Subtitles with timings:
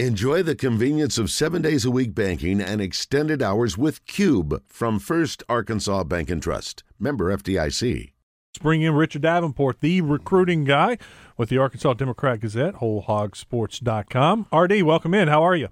[0.00, 4.98] Enjoy the convenience of seven days a week banking and extended hours with Cube from
[4.98, 6.82] First Arkansas Bank and Trust.
[6.98, 8.10] Member FDIC.
[8.50, 10.98] Let's bring in Richard Davenport, the recruiting guy
[11.36, 14.46] with the Arkansas Democrat Gazette, WholeHogSports.com.
[14.52, 15.28] RD, welcome in.
[15.28, 15.68] How are you?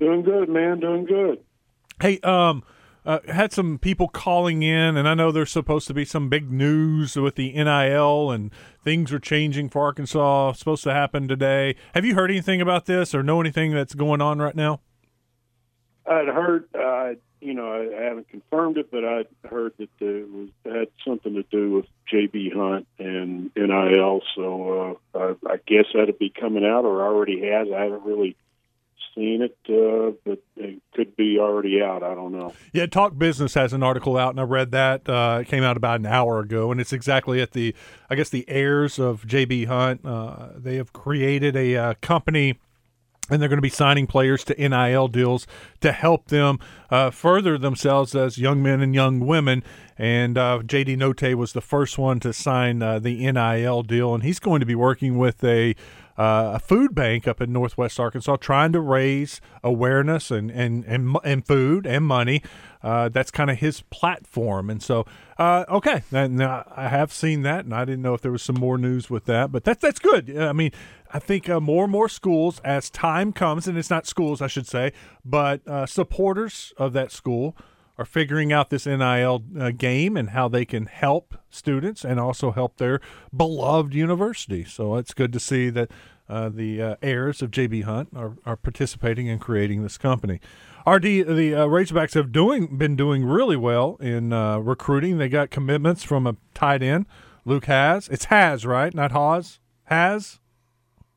[0.00, 0.80] Doing good, man.
[0.80, 1.38] Doing good.
[2.02, 2.64] Hey, um,
[3.08, 6.52] uh, had some people calling in, and I know there's supposed to be some big
[6.52, 8.52] news with the NIL and
[8.84, 10.52] things are changing for Arkansas.
[10.52, 11.74] Supposed to happen today.
[11.94, 14.82] Have you heard anything about this or know anything that's going on right now?
[16.04, 20.50] I'd heard, uh, you know, I, haven't confirmed it, but I'd heard that it was
[20.66, 24.20] had something to do with JB Hunt and NIL.
[24.36, 27.68] So uh, I, I guess that'd be coming out, or already has.
[27.74, 28.36] I haven't really
[29.14, 30.42] seen it, uh, but
[31.18, 32.02] be already out.
[32.02, 32.54] I don't know.
[32.72, 35.06] Yeah, Talk Business has an article out, and I read that.
[35.06, 37.74] Uh, it came out about an hour ago, and it's exactly at the,
[38.08, 39.66] I guess, the heirs of J.B.
[39.66, 40.06] Hunt.
[40.06, 42.58] Uh, they have created a uh, company.
[43.30, 45.46] And they're going to be signing players to NIL deals
[45.82, 46.58] to help them
[46.88, 49.62] uh, further themselves as young men and young women.
[49.98, 54.38] And uh, JD Notae was the first one to sign the NIL deal, and he's
[54.38, 55.74] going to be working with a
[56.18, 61.16] uh, a food bank up in Northwest Arkansas, trying to raise awareness and and and,
[61.24, 62.42] and food and money.
[62.82, 65.06] Uh, that's kind of his platform, and so
[65.38, 68.56] uh, okay, now I have seen that, and I didn't know if there was some
[68.56, 70.36] more news with that, but that's that's good.
[70.36, 70.72] I mean,
[71.12, 74.48] I think uh, more and more schools, as time comes, and it's not schools, I
[74.48, 74.92] should say,
[75.24, 77.56] but uh, supporters of that school
[77.98, 82.52] are figuring out this NIL uh, game and how they can help students and also
[82.52, 83.00] help their
[83.36, 84.64] beloved university.
[84.64, 85.90] So it's good to see that
[86.28, 90.40] uh, the uh, heirs of JB Hunt are, are participating in creating this company.
[90.86, 95.18] RD, the uh, Razorbacks have doing been doing really well in uh, recruiting.
[95.18, 97.06] They got commitments from a tight end,
[97.44, 98.08] Luke Hasz.
[98.08, 98.94] It's Has, right?
[98.94, 99.58] Not Haas.
[99.84, 100.38] Has.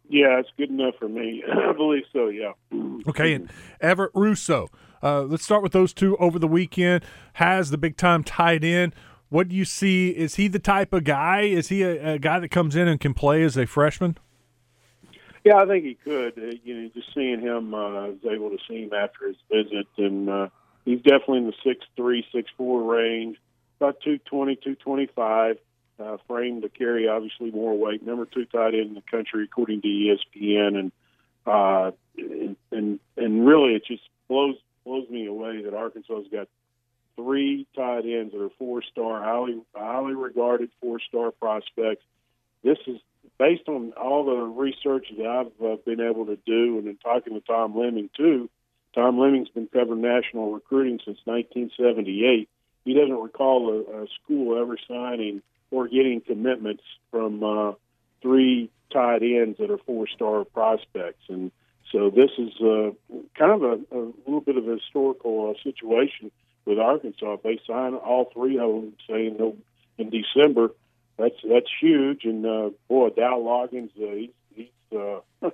[0.10, 1.44] Yeah, it's good enough for me.
[1.70, 2.28] I believe so.
[2.28, 2.52] Yeah.
[3.08, 4.68] Okay, and Everett Russo.
[5.04, 7.04] Uh, let's start with those two over the weekend.
[7.34, 8.94] Hasz the big time tight end.
[9.30, 10.10] What do you see?
[10.10, 11.42] Is he the type of guy?
[11.44, 14.18] Is he a, a guy that comes in and can play as a freshman?
[15.44, 16.38] Yeah, I think he could.
[16.38, 19.38] Uh, you know, just seeing him, uh, I was able to see him after his
[19.52, 20.50] visit, and uh,
[20.86, 23.38] he's definitely in the six three, six four range,
[23.80, 25.58] about two twenty, two twenty five.
[26.00, 28.04] Uh, framed to carry obviously more weight.
[28.04, 30.92] Number two tight end in the country, according to ESPN, and
[31.46, 34.56] uh, and and, and really it just blows
[34.86, 36.48] blows me away that Arkansas's got
[37.16, 42.04] three tight ends that are four star, highly highly regarded four star prospects.
[42.64, 43.00] This is
[43.38, 47.34] based on all the research that I've uh, been able to do, and in talking
[47.34, 48.50] to Tom Lemming too.
[48.94, 52.50] Tom Lemming's been covering national recruiting since 1978.
[52.84, 57.74] He doesn't recall a, a school ever signing or getting commitments from uh,
[58.22, 61.52] three tight ends that are four star prospects, and
[61.92, 62.92] so this is uh,
[63.38, 66.32] kind of a, a little bit of a historical uh, situation
[66.66, 67.34] with Arkansas.
[67.34, 69.62] If they sign all three of them, say in,
[69.98, 70.70] in December,
[71.18, 72.24] that's that's huge.
[72.24, 75.20] And uh, boy, Dow Loggains, uh, he's he's, uh,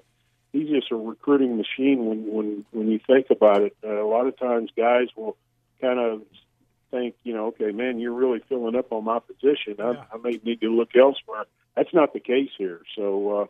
[0.53, 2.05] he's just a recruiting machine.
[2.05, 5.37] When when when you think about it, uh, a lot of times guys will
[5.81, 6.21] kind of
[6.91, 9.75] think, you know, okay, man, you're really filling up on my position.
[9.79, 10.03] I, yeah.
[10.13, 11.45] I may need to look elsewhere.
[11.75, 12.81] That's not the case here.
[12.95, 13.31] So.
[13.39, 13.45] Uh,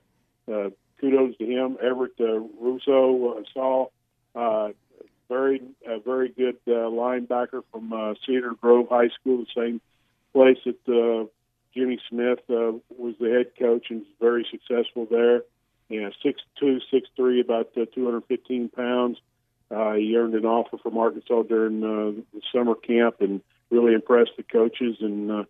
[0.49, 1.77] uh, kudos to him.
[1.81, 3.87] Everett uh, Russo uh, saw
[4.35, 4.69] uh,
[5.29, 9.81] very a very good uh, linebacker from uh, Cedar Grove High School, the same
[10.33, 11.27] place that uh,
[11.73, 15.43] Jimmy Smith uh, was the head coach and very successful there.
[15.89, 19.17] Yeah, six two, six three, about uh, 215 pounds.
[19.69, 24.31] Uh, he earned an offer from Arkansas during uh, the summer camp and really impressed
[24.37, 25.43] the coaches and uh,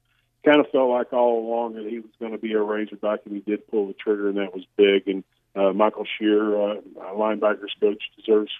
[0.43, 3.35] kind of felt like all along that he was going to be a Razorback, and
[3.35, 5.07] he did pull the trigger, and that was big.
[5.07, 5.23] And
[5.57, 6.81] uh, Michael Scherer, uh,
[7.13, 8.51] linebackers coach, deserves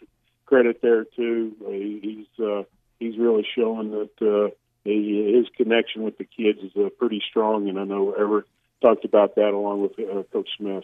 [0.45, 1.55] credit there too.
[1.65, 2.63] Uh, he's uh,
[2.99, 4.49] he's really showing that uh,
[4.83, 8.45] his connection with the kids is uh, pretty strong, and I know Everett
[8.81, 10.83] talked about that along with uh, Coach Smith.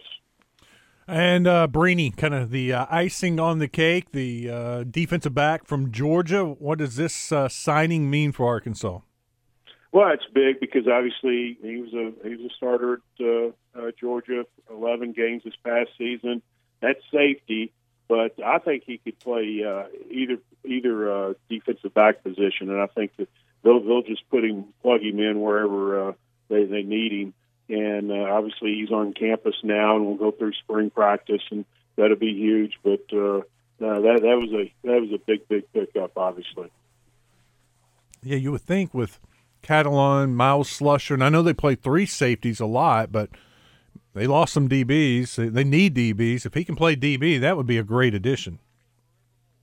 [1.06, 5.92] And uh, kind of the uh, icing on the cake, the uh, defensive back from
[5.92, 6.44] Georgia.
[6.44, 9.00] What does this uh, signing mean for Arkansas?
[9.94, 13.92] Well, it's big because obviously he was a he was a starter at uh, uh,
[14.00, 16.42] Georgia, eleven games this past season.
[16.80, 17.72] That's safety,
[18.08, 22.88] but I think he could play uh, either either uh, defensive back position, and I
[22.88, 23.28] think that
[23.62, 26.12] they'll they'll just put him plug him in wherever uh,
[26.48, 27.34] they they need him.
[27.68, 31.64] And uh, obviously he's on campus now, and we'll go through spring practice, and
[31.94, 32.80] that'll be huge.
[32.82, 33.42] But uh, uh,
[33.78, 36.72] that that was a that was a big big pickup, obviously.
[38.24, 39.20] Yeah, you would think with
[39.64, 43.30] Catalon, Myles Slusher, and I know they play three safeties a lot, but
[44.14, 45.52] they lost some DBs.
[45.52, 46.46] They need DBs.
[46.46, 48.60] If he can play DB, that would be a great addition.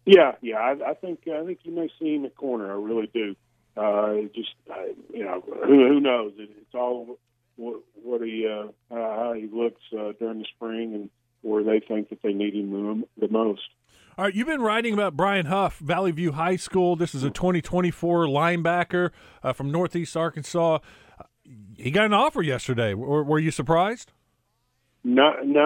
[0.06, 2.71] Yeah, yeah, I, I think I think you may see him at corner.
[2.71, 3.36] I really do.
[3.77, 4.75] Uh, just uh,
[5.13, 6.33] you know, who who knows?
[6.38, 7.19] It, it's all
[7.56, 11.09] what, what he uh, how he looks uh, during the spring and
[11.44, 13.69] where they think that they need him the most.
[14.17, 16.97] All right, you've been writing about Brian Huff, Valley View High School.
[16.97, 19.11] This is a 2024 linebacker
[19.41, 20.79] uh, from Northeast Arkansas.
[21.77, 22.93] He got an offer yesterday.
[22.93, 24.11] Were, were you surprised?
[25.05, 25.61] No, no.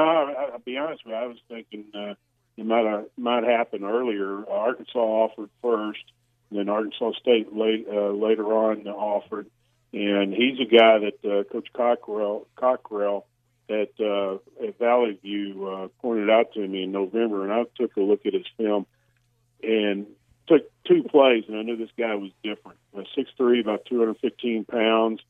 [0.54, 1.18] I'll be honest with you.
[1.18, 2.14] I was thinking uh,
[2.56, 4.48] it might have, might happen earlier.
[4.48, 6.04] Arkansas offered first,
[6.52, 9.48] then Arkansas State late, uh, later on offered.
[9.92, 13.26] And he's a guy that uh, Coach Cockrell, Cockrell
[13.70, 17.96] at, uh, at Valley View uh, pointed out to me in November, and I took
[17.98, 18.86] a look at his film
[19.64, 20.08] and
[20.48, 22.78] took two plays, and I knew this guy was different.
[23.16, 25.22] Six three, about 215 pounds,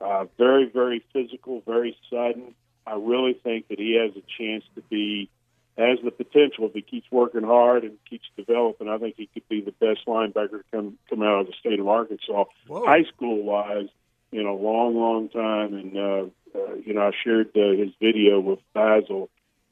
[0.00, 2.54] uh, very, very physical, very sudden.
[2.86, 5.30] I really think that he has a chance to be
[5.78, 8.88] has the potential if he keeps working hard and keeps developing.
[8.88, 11.80] I think he could be the best linebacker to come come out of the state
[11.80, 12.84] of Arkansas, Whoa.
[12.84, 13.88] high school wise,
[14.32, 15.74] in a long, long time.
[15.74, 19.28] And uh, uh, you know, I shared uh, his video with Basil,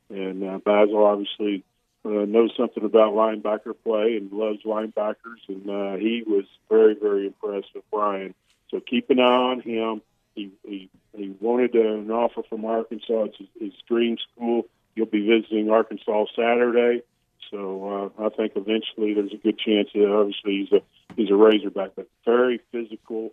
[0.08, 1.64] and uh, Basil obviously
[2.04, 7.26] uh, knows something about linebacker play and loves linebackers, and uh, he was very, very
[7.26, 8.34] impressed with Brian.
[8.70, 10.02] So keep an eye on him.
[10.34, 13.24] He he, he wanted an offer from Arkansas.
[13.24, 17.02] It's his, his dream school You'll be visiting Arkansas Saturday,
[17.50, 20.82] so uh, I think eventually there's a good chance that obviously he's a
[21.16, 23.32] he's a Razorback, but very physical.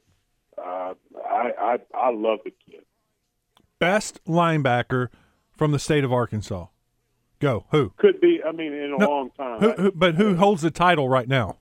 [0.58, 0.94] Uh,
[1.26, 2.84] I, I I love the kid.
[3.80, 5.10] Best linebacker
[5.56, 6.68] from the state of Arkansas.
[7.40, 7.94] Go who?
[7.98, 8.42] Could be.
[8.44, 9.60] I mean, in a No, long time.
[9.60, 9.92] Who, who?
[9.92, 11.58] But who holds the title right now?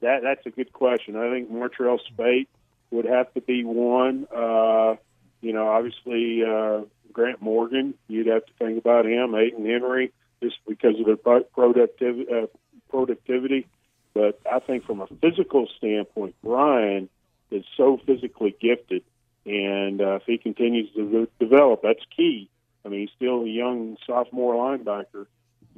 [0.00, 1.16] That that's a good question.
[1.16, 2.48] I think Montreal Spate
[2.90, 4.26] would have to be one.
[4.34, 4.96] Uh,
[5.40, 6.82] you know, obviously uh,
[7.12, 7.94] Grant Morgan.
[8.08, 9.30] You'd have to think about him.
[9.32, 10.12] Aiden Henry,
[10.42, 12.26] just because of their productivity.
[12.30, 12.46] Uh,
[12.90, 13.66] productivity.
[14.12, 17.08] But I think from a physical standpoint, Brian
[17.50, 19.04] is so physically gifted,
[19.46, 22.48] and uh, if he continues to develop, that's key.
[22.84, 25.26] I mean, he's still a young sophomore linebacker.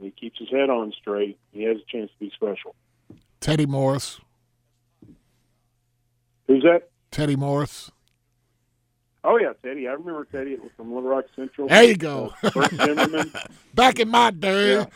[0.01, 1.39] He keeps his head on straight.
[1.53, 2.75] He has a chance to be special.
[3.41, 4.21] Teddy Morris.
[6.47, 6.89] Who's that?
[7.11, 7.91] Teddy Morris.
[9.25, 9.87] Oh yeah, Teddy.
[9.87, 11.69] I remember Teddy from Little Rock Central.
[11.69, 12.33] There you go.
[12.43, 13.25] Uh.
[13.75, 14.75] Back in my day.
[14.75, 14.87] Yeah.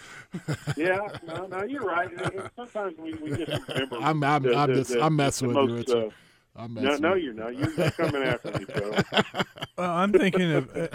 [0.76, 2.10] yeah, no, no, you're right.
[2.56, 3.96] Sometimes we, we just remember.
[4.00, 6.12] I'm- I'm- the- I'm the- just- the- I'm messing with you, most, Richard.
[6.58, 7.54] I'm no, no, you're not.
[7.56, 8.94] You're, you're coming after me, Joe.
[9.78, 10.88] Uh, I'm thinking of uh,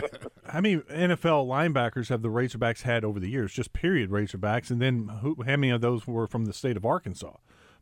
[0.47, 3.53] how many NFL linebackers have the Razorbacks had over the years?
[3.53, 6.83] Just period Razorbacks, and then who, how many of those were from the state of
[6.83, 7.33] Arkansas?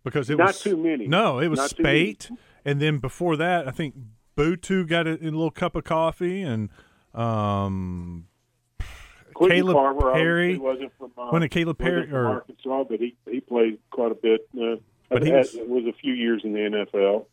[0.03, 1.07] Because it Not was too many.
[1.07, 1.69] No, it was Not.
[1.69, 2.29] Spate,
[2.65, 3.95] and then before that, I think
[4.35, 6.67] Butu got a, a little cup of coffee, and
[7.13, 8.25] um,
[9.33, 10.43] Quentin Caleb Caver Perry.
[10.55, 13.79] obviously wasn't from uh, When did Caleb wasn't Perry- or- Arkansas, but he he played
[13.89, 14.41] quite a bit.
[14.53, 14.75] Uh,
[15.09, 17.25] But he had- was- was a few years in the NFL.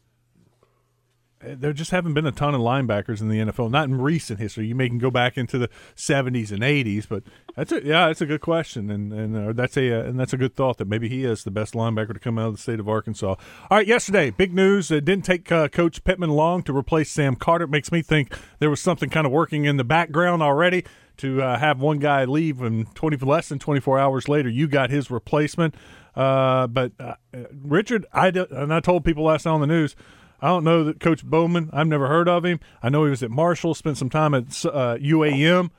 [1.40, 3.70] There just haven't been a ton of linebackers in the NFL.
[3.70, 4.66] Not in recent history.
[4.66, 7.22] You may can go back into the '70s and '80s, but
[7.54, 10.32] that's a yeah, that's a good question, and and uh, that's a uh, and that's
[10.32, 12.60] a good thought that maybe he is the best linebacker to come out of the
[12.60, 13.34] state of Arkansas.
[13.70, 14.90] All right, yesterday, big news.
[14.90, 17.64] It didn't take uh, Coach Pittman long to replace Sam Carter.
[17.64, 20.84] It makes me think there was something kind of working in the background already
[21.18, 24.90] to uh, have one guy leave and 20 less than 24 hours later you got
[24.90, 25.74] his replacement
[26.14, 27.14] uh, but uh,
[27.62, 29.96] richard I and i told people last night on the news
[30.40, 33.22] i don't know that coach bowman i've never heard of him i know he was
[33.22, 35.70] at marshall spent some time at uh, uam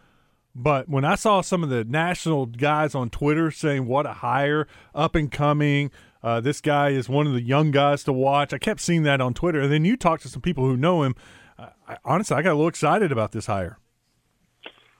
[0.59, 4.67] but when I saw some of the national guys on Twitter saying what a hire,
[4.95, 5.91] up and coming,
[6.23, 9.21] uh, this guy is one of the young guys to watch, I kept seeing that
[9.21, 9.61] on Twitter.
[9.61, 11.13] And then you talk to some people who know him.
[11.59, 13.77] I, I, honestly, I got a little excited about this hire.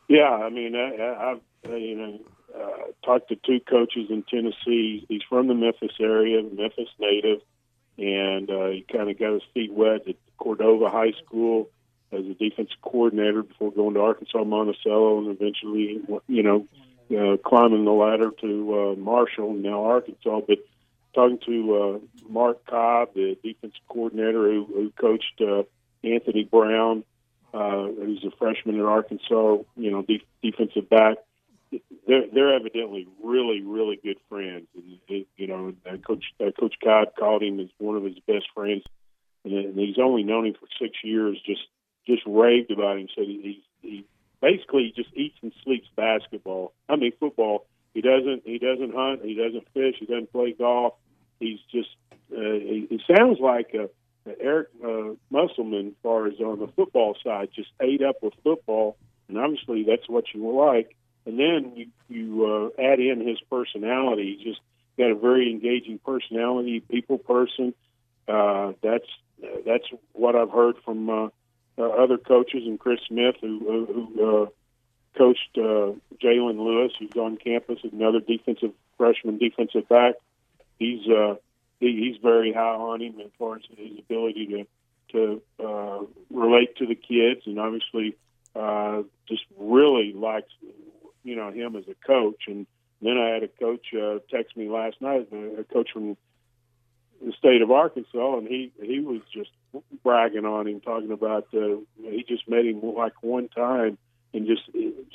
[0.08, 1.34] Yeah, I mean, I,
[1.68, 2.20] uh, you know
[2.56, 5.06] uh, talked to two coaches in Tennessee.
[5.10, 7.40] He's from the Memphis area, Memphis native,
[8.68, 11.70] uh, he kind of got his feet wet at Cordova High School
[12.12, 16.68] as a defensive coordinator before going to Arkansas Monticello, and eventually, you know,
[17.12, 20.42] uh, climbing the ladder to uh, Marshall, now Arkansas.
[20.48, 20.60] But
[21.14, 25.64] talking to uh, Mark Cobb, the defensive coordinator who, who coached uh,
[26.04, 27.04] Anthony Brown
[27.54, 31.18] uh, who's a freshman at Arkansas, you know, de- defensive back.
[32.08, 37.10] They're they're evidently really really good friends, and you know, uh, Coach uh, Coach Cobb
[37.20, 38.84] called him as one of his best friends,
[39.44, 41.38] and, he's only known him for six years.
[41.46, 41.68] Just
[42.06, 43.08] just raved about him.
[43.14, 44.06] Said he he,
[44.42, 46.74] basically just eats and sleeps basketball.
[46.88, 47.66] I mean football.
[47.94, 49.26] He doesn't he doesn't hunt.
[49.26, 49.96] He doesn't fish.
[50.00, 50.94] He doesn't play golf.
[51.40, 51.90] He's just
[52.32, 53.90] uh, he, he sounds like a
[54.40, 58.98] Eric uh, Musselman, as far as on the football side, just ate up with football
[59.28, 60.96] and obviously that's what you like.
[61.28, 64.38] And then you you uh, add in his personality.
[64.38, 64.62] He's just
[64.98, 67.74] got a very engaging personality, people person.
[68.28, 69.08] Uh, that's
[69.66, 71.28] that's what I've heard from uh,
[71.78, 73.60] uh, other coaches and Chris Smith, who
[74.16, 74.46] who uh,
[75.18, 75.92] coached uh,
[76.24, 80.16] Jalen Lewis, who's on campus, another defensive freshman defensive back.
[80.80, 81.36] He's uh,
[81.82, 84.68] he, he's very high on him as far as his ability to
[85.12, 88.16] to uh, relate to the kids, and obviously
[88.56, 90.52] uh, just really likes
[91.28, 92.44] you know him as a coach.
[92.48, 92.66] And
[93.02, 96.18] then I had a coach uh, text me last night, a coach from
[97.24, 99.50] the state of Arkansas, and he he was just
[100.04, 103.98] bragging on him, talking about uh, he just met him like one time,
[104.34, 104.64] and just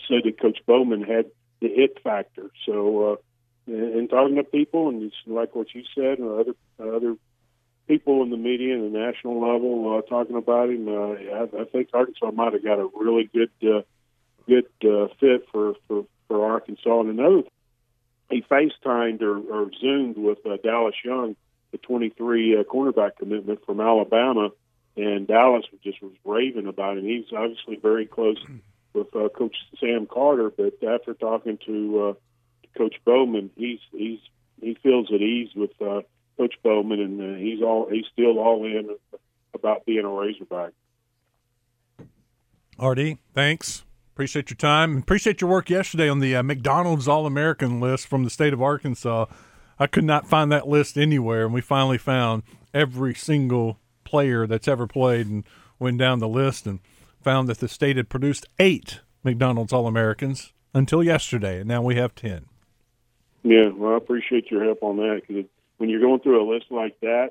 [0.09, 1.27] said that Coach Bowman had
[1.61, 2.51] the it factor.
[2.67, 7.17] So, uh, and, talking to people, and it's like what you said, and other other
[7.87, 11.65] people in the media and the national level uh, talking about him, uh, I, I
[11.65, 13.83] think Arkansas might have got a really good uh,
[14.47, 17.01] good uh, fit for for for Arkansas.
[17.01, 17.43] And another,
[18.31, 21.37] he FaceTimed or, or Zoomed with uh, Dallas Young
[21.73, 24.51] the 23 uh, cornerback commitment from Alabama,
[24.97, 27.05] and Dallas just was raving about him.
[27.05, 28.37] He's obviously very close
[28.93, 34.21] with uh, Coach Sam Carter, but after talking to uh, Coach Bowman, he's he's
[34.61, 36.03] he feels at ease with uh,
[36.37, 38.95] Coach Bowman, and uh, he's all he's still all in
[39.55, 40.73] about being a Razorback.
[42.79, 43.85] RD, thanks.
[44.23, 44.99] Appreciate your time.
[44.99, 48.63] Appreciate your work yesterday on the uh, McDonald's All American list from the state of
[48.63, 49.27] Arkansas.
[49.81, 54.69] I could not find that list anywhere, and we finally found every single player that's
[54.69, 55.43] ever played and
[55.81, 56.79] went down the list and
[57.21, 61.97] found that the state had produced eight McDonald's All Americans until yesterday, and now we
[61.97, 62.47] have ten.
[63.43, 65.47] Yeah, well, I appreciate your help on that because
[65.79, 67.31] when you're going through a list like that,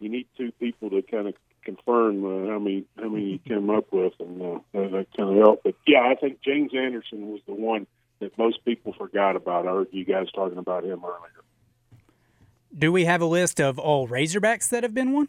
[0.00, 1.34] you need two people to kind of
[1.64, 5.30] confirm uh, how many how many you came up with, and uh, that, that kind
[5.30, 5.62] of help.
[5.64, 7.86] But yeah, I think James Anderson was the one
[8.20, 9.66] that most people forgot about.
[9.66, 11.30] I heard you guys talking about him earlier.
[12.76, 15.28] Do we have a list of all Razorbacks that have been won?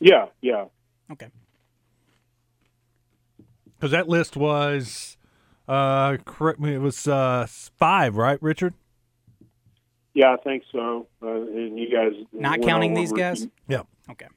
[0.00, 0.66] Yeah, yeah.
[1.10, 1.28] Okay.
[3.76, 5.16] Because that list was,
[5.68, 8.74] uh, correct me, it was uh, five, right, Richard?
[10.14, 11.08] Yeah, I think so.
[11.20, 13.48] Uh, and you guys not counting these Ricky, guys.
[13.68, 13.82] Yeah.
[14.10, 14.28] Okay.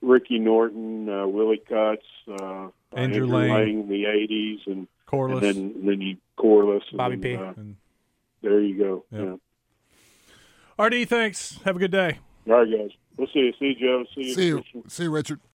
[0.00, 3.52] Ricky Norton, uh, Willie Cutts, uh, Andrew, Andrew Lane.
[3.52, 7.36] Lane, the '80s, and Corliss, and then then you Corliss, Bobby and, P.
[7.36, 7.76] Uh, and
[8.42, 9.04] there you go.
[9.12, 9.38] Yep.
[10.78, 10.84] Yeah.
[10.86, 11.58] RD, thanks.
[11.64, 12.18] Have a good day.
[12.48, 12.90] All right, guys.
[13.18, 13.52] We'll see you.
[13.58, 14.04] See you, Joe.
[14.14, 14.34] See you.
[14.34, 15.40] See you, see you, Richard.